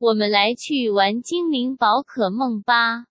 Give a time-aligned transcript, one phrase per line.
[0.00, 3.09] 我们来去玩精灵宝可梦吧。